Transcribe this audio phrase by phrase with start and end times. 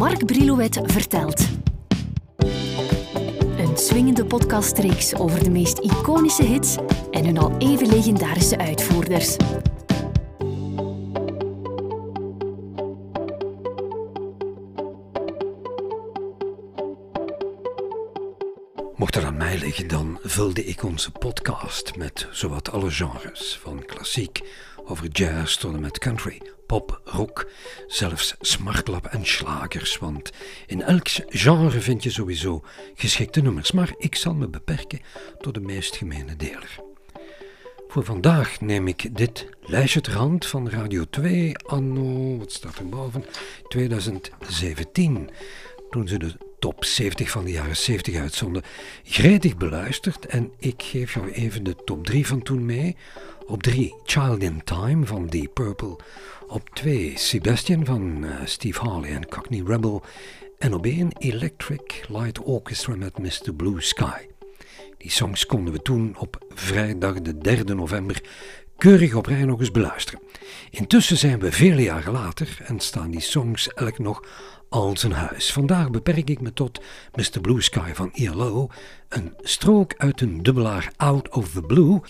[0.00, 1.48] Mark Brilouet vertelt.
[3.58, 6.76] Een swingende podcastreeks over de meest iconische hits
[7.10, 9.36] en hun al even legendarische uitvoerders.
[18.96, 23.84] Mocht er aan mij liggen, dan vulde ik onze podcast met zowat alle genres, van
[23.86, 24.40] klassiek
[24.84, 27.50] over jazz tot en met country, pop, rock,
[27.86, 30.32] zelfs smartlap en slagers, want
[30.66, 32.62] in elk genre vind je sowieso
[32.94, 35.00] geschikte nummers, maar ik zal me beperken
[35.40, 36.80] tot de meest gemene deler.
[37.88, 42.88] Voor vandaag neem ik dit lijstje ter hand van Radio 2 anno, wat staat er
[42.88, 43.24] boven,
[43.68, 45.30] 2017,
[45.90, 48.62] toen ze de top 70 van de jaren 70 uitzonden,
[49.04, 52.96] gretig beluisterd en ik geef jou even de top 3 van toen mee.
[53.50, 55.96] Op 3 Child in Time van Deep Purple.
[56.46, 60.02] Op 2 Sebastian van uh, Steve Harley en Cockney Rebel.
[60.58, 63.54] En op 1 Electric Light Orchestra met Mr.
[63.56, 64.20] Blue Sky.
[64.98, 68.22] Die songs konden we toen op vrijdag de 3 november
[68.78, 70.20] keurig op rij nog eens beluisteren.
[70.70, 74.24] Intussen zijn we vele jaren later en staan die songs elk nog
[74.68, 75.52] als een huis.
[75.52, 76.80] Vandaag beperk ik me tot
[77.14, 77.40] Mr.
[77.40, 78.68] Blue Sky van ELO,
[79.08, 82.00] een strook uit een dubbelaar Out of the Blue.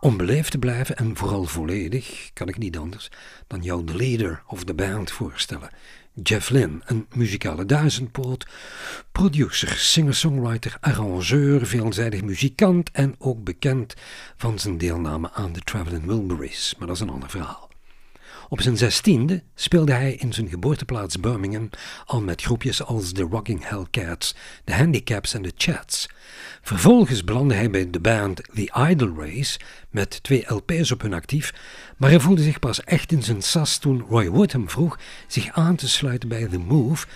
[0.00, 3.10] Om beleefd te blijven en vooral volledig, kan ik niet anders
[3.46, 5.70] dan jou de leader of the band voorstellen.
[6.22, 8.46] Jeff Lynne, een muzikale duizendpoot,
[9.12, 13.94] producer, singer-songwriter, arrangeur, veelzijdig muzikant en ook bekend
[14.36, 17.69] van zijn deelname aan de Traveling Wilburys, maar dat is een ander verhaal.
[18.50, 21.70] Op zijn zestiende speelde hij in zijn geboorteplaats Birmingham
[22.04, 24.34] al met groepjes als de Rocking Hellcats,
[24.64, 26.08] de Handicaps en de Chats.
[26.62, 29.58] Vervolgens belandde hij bij de band The Idle Race
[29.90, 31.54] met twee LP's op hun actief,
[31.96, 35.50] maar hij voelde zich pas echt in zijn sas toen Roy Wood hem vroeg zich
[35.50, 37.06] aan te sluiten bij The Move,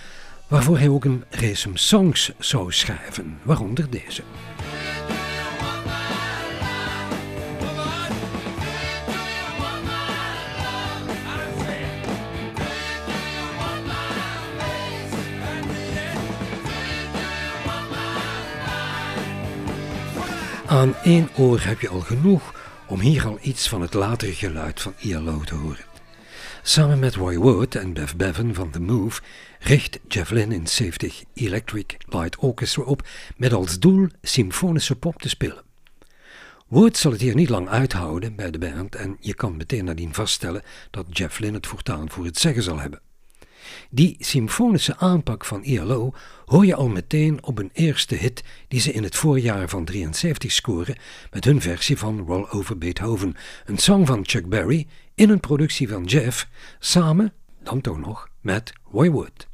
[0.47, 4.23] waarvoor hij ook een race songs zou schrijven, waaronder deze.
[20.75, 22.53] Aan één oor heb je al genoeg
[22.87, 25.85] om hier al iets van het latere geluid van ILO te horen.
[26.63, 29.21] Samen met Roy Wood en Bev Bevan van The Move
[29.59, 35.29] richt Jeff Lynne in 70 Electric Light Orchestra op met als doel symfonische pop te
[35.29, 35.63] spelen.
[36.67, 40.13] Wood zal het hier niet lang uithouden bij de band en je kan meteen nadien
[40.13, 43.04] vaststellen dat Jeff Lynne het voortaan voor het zeggen zal hebben.
[43.89, 46.13] Die symfonische aanpak van ILO
[46.45, 50.51] hoor je al meteen op een eerste hit die ze in het voorjaar van 73
[50.51, 50.95] scoren
[51.31, 55.89] met hun versie van Roll Over Beethoven, een song van Chuck Berry in een productie
[55.89, 56.47] van Jeff,
[56.79, 57.33] samen,
[57.63, 59.47] dan toch nog, met Roy Wood.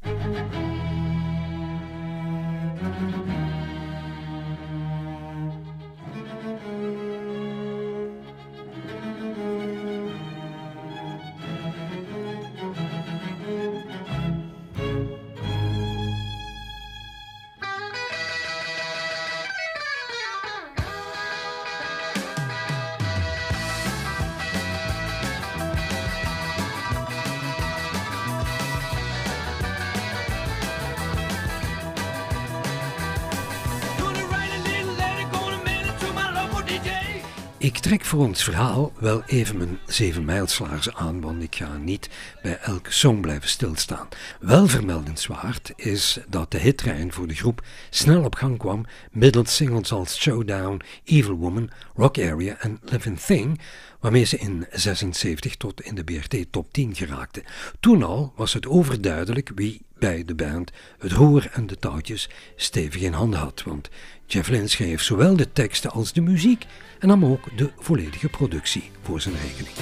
[37.62, 42.10] Ik trek voor ons verhaal wel even mijn zeven mijlslaars aan, want ik ga niet
[42.42, 44.08] bij elke song blijven stilstaan.
[44.40, 49.92] Wel vermeldenswaard is dat de hittrein voor de groep snel op gang kwam middels singles
[49.92, 53.60] als Showdown, Evil Woman, Rock Area en Living Thing,
[54.00, 57.42] waarmee ze in 76 tot in de BRT top 10 geraakten.
[57.80, 63.02] Toen al was het overduidelijk wie bij de band het roer en de touwtjes stevig
[63.02, 63.88] in handen had, want
[64.26, 66.66] Jeff Lynne schreef zowel de teksten als de muziek
[66.98, 69.76] en nam ook de volledige productie voor zijn rekening.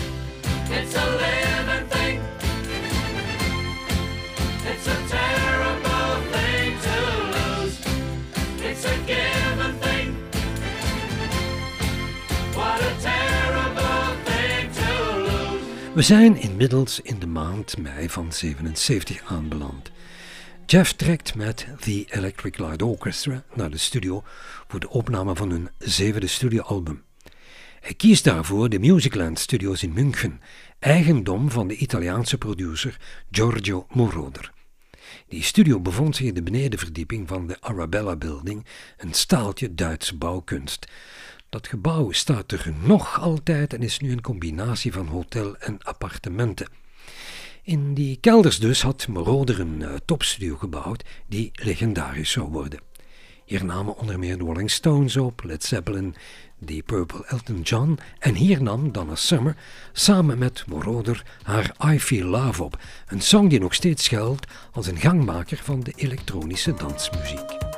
[0.83, 2.21] It's a thing.
[4.71, 6.97] It's a terrible thing to
[7.35, 7.77] lose.
[8.71, 10.17] It's a given thing.
[12.55, 15.65] What a terrible thing to lose.
[15.95, 19.91] We zijn inmiddels in de maand mei van 77 aanbeland.
[20.71, 24.23] Jeff trekt met The Electric Light Orchestra naar de studio
[24.69, 27.03] voor de opname van hun zevende studioalbum.
[27.81, 30.41] Hij kiest daarvoor de Musicland Studios in München,
[30.79, 32.97] eigendom van de Italiaanse producer
[33.31, 34.53] Giorgio Moroder.
[35.29, 38.67] Die studio bevond zich in de benedenverdieping van de Arabella Building,
[38.97, 40.87] een staaltje Duitse bouwkunst.
[41.49, 46.80] Dat gebouw staat er nog altijd en is nu een combinatie van hotel en appartementen.
[47.63, 52.81] In die kelders dus had Moroder een uh, topstudio gebouwd die legendarisch zou worden.
[53.45, 56.15] Hier namen onder meer de Rolling Stones op, Led Zeppelin,
[56.65, 59.57] The Purple Elton John en hier nam Donna Summer
[59.93, 64.87] samen met Moroder haar I Feel Love op, een song die nog steeds geldt als
[64.87, 67.70] een gangmaker van de elektronische dansmuziek.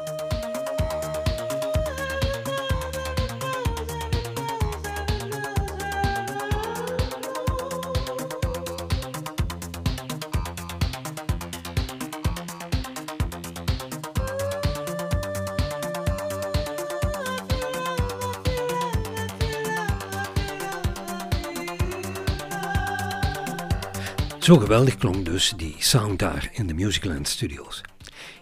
[24.43, 27.81] Zo geweldig klonk dus die sound daar in de Musicland Studios.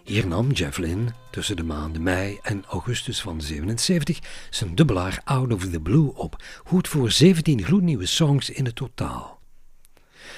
[0.03, 4.19] Hier nam Jeff Lynne tussen de maanden mei en augustus van 77
[4.49, 9.39] zijn dubbelaar Out of the Blue op, goed voor 17 gloednieuwe songs in het totaal.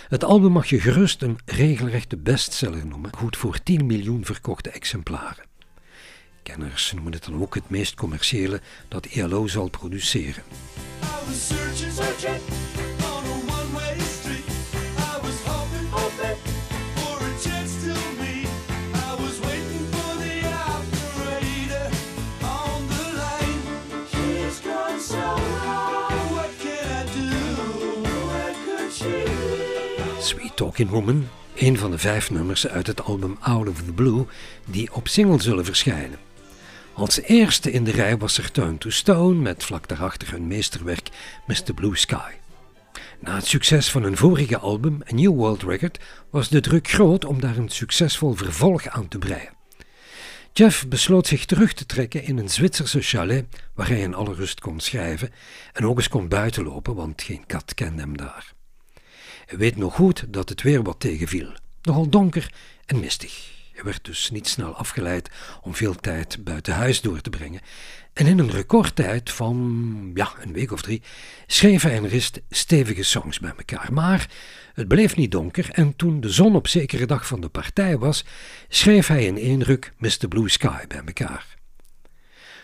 [0.07, 5.45] Het album mag je gerust een regelrechte bestseller noemen, goed voor 10 miljoen verkochte exemplaren.
[6.43, 10.43] Kenners noemen het dan ook het meest commerciële dat ELO zal produceren.
[30.23, 34.25] Sweet Talking Woman, een van de vijf nummers uit het album Out of the Blue
[34.65, 36.19] die op single zullen verschijnen.
[36.93, 41.09] Als eerste in de rij was er Turn to Stone met vlak daarachter hun meesterwerk
[41.47, 41.73] Mr.
[41.75, 42.31] Blue Sky.
[43.19, 45.99] Na het succes van hun vorige album, A New World Record,
[46.29, 49.53] was de druk groot om daar een succesvol vervolg aan te breien.
[50.53, 54.59] Jeff besloot zich terug te trekken in een Zwitserse chalet waar hij in alle rust
[54.59, 55.31] kon schrijven
[55.73, 58.53] en ook eens kon buitenlopen, want geen kat kende hem daar.
[59.45, 61.51] Hij weet nog goed dat het weer wat tegenviel,
[61.81, 62.53] nogal donker
[62.85, 63.51] en mistig.
[63.73, 65.29] Hij werd dus niet snel afgeleid
[65.61, 67.61] om veel tijd buiten huis door te brengen.
[68.13, 71.01] En in een recordtijd van ja, een week of drie
[71.47, 73.93] schreef hij en rist stevige songs bij elkaar.
[73.93, 74.29] Maar
[74.73, 78.25] het bleef niet donker en toen de zon op zekere dag van de partij was,
[78.67, 80.27] schreef hij in één ruk Mr.
[80.29, 81.61] Blue Sky bij elkaar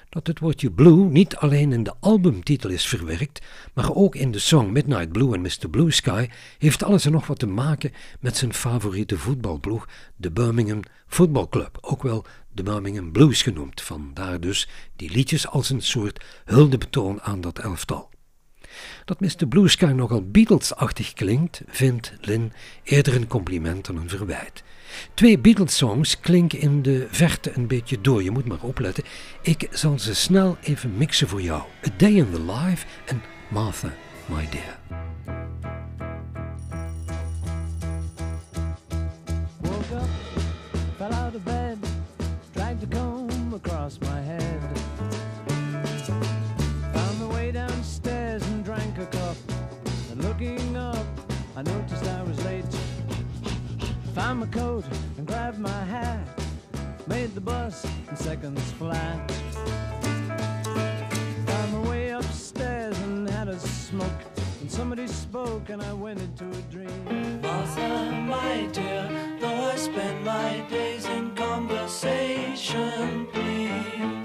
[0.10, 3.42] dat het woordje blue niet alleen in de albumtitel is verwerkt,
[3.74, 5.70] maar ook in de song Midnight Blue en Mr.
[5.70, 6.28] Blue Sky,
[6.58, 11.78] heeft alles en nog wat te maken met zijn favoriete voetbalploeg, de Birmingham Football Club,
[11.82, 17.42] ook wel de Birmingham Blues genoemd, vandaar dus die liedjes als een soort huldebetoon aan
[17.42, 18.10] dat elftal.
[19.06, 19.48] Dat Mr.
[19.50, 22.54] Blue nogal Beatles-achtig klinkt, vindt Lynn
[22.84, 24.64] eerder een compliment dan een verwijt.
[25.14, 29.04] Twee Beatles-songs klinken in de verte een beetje door, je moet maar opletten.
[29.42, 31.62] Ik zal ze snel even mixen voor jou.
[31.88, 33.94] A Day in the Life en Martha,
[34.26, 35.09] My Dear.
[51.60, 52.64] I noticed I was late.
[54.16, 54.86] Found my coat
[55.18, 56.26] and grabbed my hat.
[57.06, 59.30] Made the bus in seconds flat.
[61.48, 64.22] Found my way upstairs and had a smoke.
[64.62, 67.42] And somebody spoke and I went into a dream.
[67.42, 69.10] Martha, my dear,
[69.42, 74.19] though I spend my days in conversation, please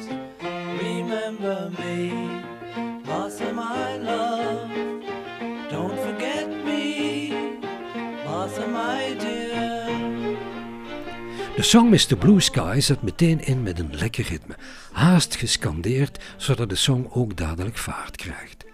[11.65, 12.17] song Mr.
[12.17, 14.57] Blue Sky zet meteen in met een lekker ritme,
[14.93, 18.65] haast gescandeerd, zodat de song ook dadelijk vaart krijgt.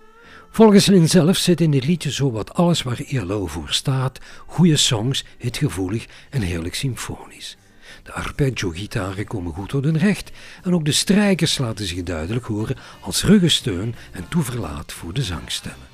[0.50, 5.24] Volgens Lin zelf zit in dit liedje zowat alles waar ILO voor staat: goede songs,
[5.38, 7.56] hitgevoelig en heerlijk symfonisch.
[8.02, 10.30] De arpeggio-gitaren komen goed tot hun recht
[10.62, 15.86] en ook de strijkers laten zich duidelijk horen als ruggensteun en toeverlaat voor de zangstemmen.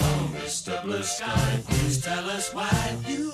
[0.00, 0.80] Oh, Mr.
[0.84, 3.31] Blue Sky, please tell us why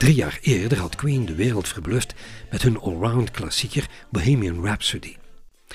[0.00, 2.14] Drie jaar eerder had Queen de wereld verbluft
[2.50, 5.16] met hun allround klassieker Bohemian Rhapsody.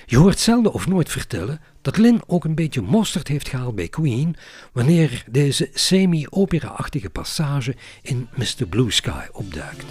[0.05, 3.87] Je hoort zelden of nooit vertellen dat Lynn ook een beetje mosterd heeft gehaald bij
[3.87, 4.35] Queen
[4.73, 8.67] wanneer deze semi-opera-achtige passage in Mr.
[8.69, 9.85] Blue Sky opduikt.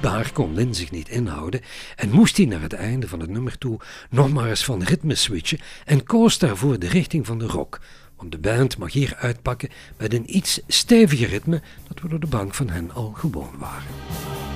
[0.00, 1.60] Blijkbaar kon Lin zich niet inhouden
[1.96, 5.14] en moest hij naar het einde van het nummer toe nog maar eens van ritme
[5.14, 7.80] switchen en koos daarvoor de richting van de rock.
[8.16, 12.26] Want de band mag hier uitpakken met een iets steviger ritme dat we door de
[12.26, 14.55] bank van hen al gewoon waren.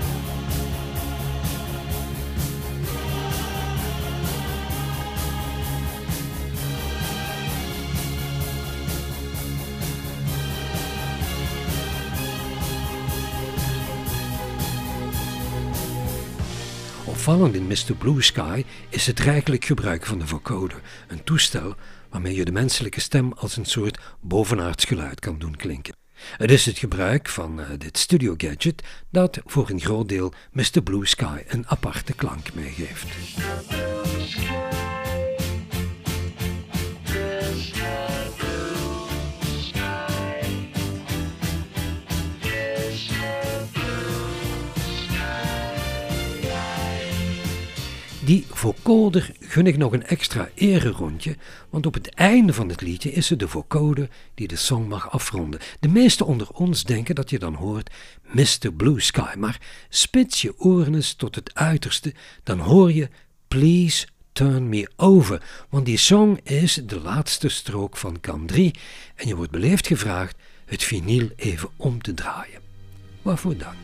[17.20, 17.94] Opvallend in Mr.
[17.98, 21.74] Blue Sky is het rijkelijk gebruik van de vocoder, een toestel
[22.10, 25.94] waarmee je de menselijke stem als een soort bovenaards geluid kan doen klinken.
[26.36, 30.82] Het is het gebruik van uh, dit studio gadget dat voor een groot deel Mr.
[30.84, 33.06] Blue Sky een aparte klank meegeeft.
[48.30, 50.49] Die vocoder gun ik nog een extra
[50.82, 51.37] rondje,
[51.70, 55.10] want op het einde van het liedje is het de vocoder die de song mag
[55.10, 55.60] afronden.
[55.80, 57.90] De meesten onder ons denken dat je dan hoort
[58.22, 58.72] Mr.
[58.76, 63.08] Blue Sky, maar spits je oren eens tot het uiterste, dan hoor je
[63.49, 68.75] Please Turn Me Over, want die song is de laatste strook van kan 3
[69.14, 72.60] en je wordt beleefd gevraagd het vinyl even om te draaien.
[73.22, 73.76] Waarvoor dank.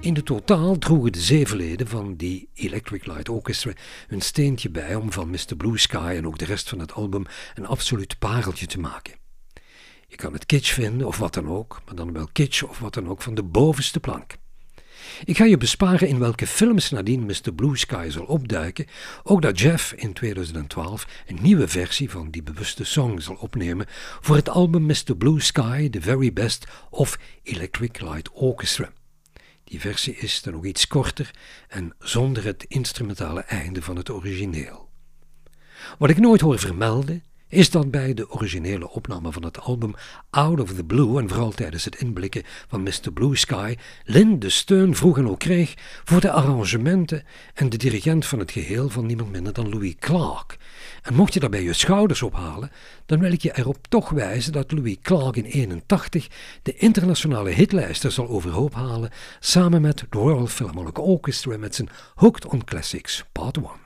[0.00, 3.72] In de totaal droegen de zeven leden van die Electric Light Orchestra
[4.08, 5.56] een steentje bij om van Mr.
[5.56, 9.14] Blue Sky en ook de rest van het album een absoluut pareltje te maken.
[10.06, 12.94] Je kan het kitsch vinden of wat dan ook, maar dan wel kitsch of wat
[12.94, 14.34] dan ook van de bovenste plank.
[15.24, 17.52] Ik ga je besparen in welke films nadien Mr.
[17.54, 18.86] Blue Sky zal opduiken,
[19.22, 23.86] ook dat Jeff in 2012 een nieuwe versie van die bewuste song zal opnemen
[24.20, 25.16] voor het album Mr.
[25.18, 28.92] Blue Sky, The Very Best of Electric Light Orchestra.
[29.70, 31.30] Die versie is dan nog iets korter
[31.68, 34.88] en zonder het instrumentale einde van het origineel.
[35.98, 39.94] Wat ik nooit hoor vermelden, is dat bij de originele opname van het album
[40.30, 43.12] Out of the Blue en vooral tijdens het inblikken van Mr.
[43.14, 48.26] Blue Sky Lynn de steun vroeg en ook kreeg voor de arrangementen en de dirigent
[48.26, 50.56] van het geheel van niemand minder dan Louis Clark.
[51.02, 52.70] En mocht je daarbij je schouders ophalen,
[53.06, 56.28] dan wil ik je erop toch wijzen dat Louis Clark in 81
[56.62, 62.46] de internationale hitlijsten zal overhoop halen samen met de Royal Philharmonic Orchestra met zijn Hooked
[62.46, 63.79] on Classics Part 1.